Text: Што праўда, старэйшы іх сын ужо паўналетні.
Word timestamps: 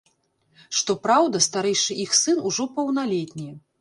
Што 0.77 0.95
праўда, 1.03 1.41
старэйшы 1.47 1.99
іх 2.07 2.17
сын 2.23 2.37
ужо 2.51 2.67
паўналетні. 2.79 3.51